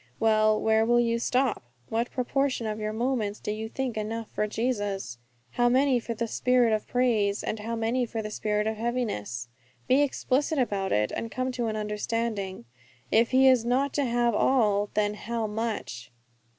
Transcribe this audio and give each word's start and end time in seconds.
Well, 0.19 0.59
where 0.59 0.83
will 0.83 0.99
you 0.99 1.19
stop? 1.19 1.61
What 1.89 2.09
proportion 2.09 2.65
of 2.65 2.79
your 2.79 2.91
moments 2.91 3.39
do 3.39 3.51
you 3.51 3.69
think 3.69 3.95
enough 3.95 4.31
for 4.31 4.47
Jesus? 4.47 5.19
How 5.51 5.69
many 5.69 5.99
for 5.99 6.15
the 6.15 6.27
spirit 6.27 6.73
of 6.73 6.87
praise, 6.87 7.43
and 7.43 7.59
how 7.59 7.75
many 7.75 8.07
for 8.07 8.23
the 8.23 8.31
spirit 8.31 8.65
of 8.65 8.77
heaviness? 8.77 9.47
Be 9.87 10.01
explicit 10.01 10.57
about 10.57 10.91
it, 10.91 11.11
and 11.11 11.29
come 11.29 11.51
to 11.51 11.67
an 11.67 11.75
understanding. 11.75 12.65
If 13.11 13.29
He 13.29 13.47
is 13.47 13.63
not 13.63 13.93
to 13.93 14.05
have 14.05 14.33
all, 14.33 14.89
then 14.95 15.13
_how 15.13 15.47
much? 15.47 16.11